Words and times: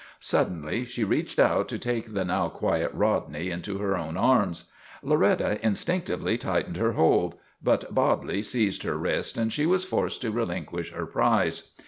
Suddenly 0.19 0.83
she 0.85 1.03
reached 1.03 1.37
out 1.37 1.67
to 1.67 1.77
take 1.77 2.15
the 2.15 2.25
now 2.25 2.49
quiet 2.49 2.89
Rodney 2.91 3.51
into 3.51 3.77
her 3.77 3.95
own 3.95 4.17
arms. 4.17 4.71
Loretta 5.03 5.59
instinctively 5.63 6.39
tightened 6.39 6.77
her 6.77 6.93
hold, 6.93 7.35
but 7.61 7.93
Bodley 7.93 8.41
seized 8.41 8.81
her 8.81 8.97
wrist 8.97 9.37
and 9.37 9.53
she 9.53 9.67
was 9.67 9.83
forced 9.83 10.19
to 10.21 10.31
relinquish 10.31 10.91
her 10.91 11.05
prize. 11.05 11.73